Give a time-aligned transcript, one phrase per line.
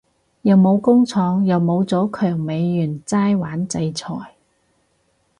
[0.41, 4.33] 又冇工廠又冇咗強美元齋玩制裁